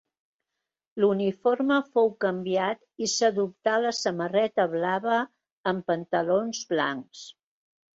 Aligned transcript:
L'uniforme 1.03 1.77
fou 1.91 2.09
canviat 2.25 3.07
i 3.07 3.11
s'adoptà 3.13 3.77
la 3.87 3.95
samarreta 4.01 4.69
blava 4.77 5.23
amb 5.75 5.91
pantalons 5.95 6.69
blancs. 6.77 7.29